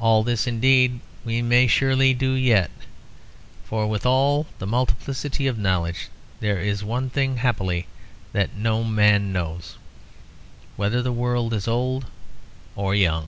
All 0.00 0.24
this, 0.24 0.48
indeed, 0.48 0.98
we 1.24 1.40
may 1.40 1.68
surely 1.68 2.14
do 2.14 2.32
yet; 2.32 2.68
for 3.62 3.86
with 3.86 4.04
all 4.04 4.48
the 4.58 4.66
multiplicity 4.66 5.46
of 5.46 5.56
knowledge 5.56 6.08
there 6.40 6.58
is 6.58 6.82
one 6.82 7.08
thing 7.08 7.36
happily 7.36 7.86
that 8.32 8.56
no 8.56 8.82
man 8.82 9.32
knows: 9.32 9.78
whether 10.74 11.00
the 11.00 11.12
world 11.12 11.54
is 11.54 11.68
old 11.68 12.06
or 12.74 12.92
young. 12.96 13.26